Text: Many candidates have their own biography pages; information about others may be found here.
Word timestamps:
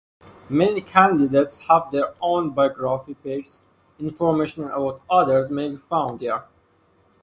Many 0.49 0.81
candidates 0.81 1.67
have 1.67 1.91
their 1.91 2.15
own 2.21 2.55
biography 2.55 3.13
pages; 3.13 3.67
information 3.99 4.63
about 4.63 5.03
others 5.07 5.51
may 5.51 5.69
be 5.69 5.77
found 5.77 6.21
here. 6.21 6.43